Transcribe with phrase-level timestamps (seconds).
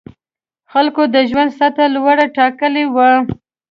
[0.71, 3.09] خلکو د ژوند سطح لوړه ټاکلې وه.